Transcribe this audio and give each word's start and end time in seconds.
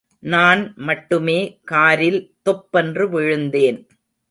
நான் 0.23 0.73
மட்டுமே 0.75 1.59
காரில் 1.63 2.33
தொப்பென்று 2.41 3.09
விழுந்தேன். 3.09 3.79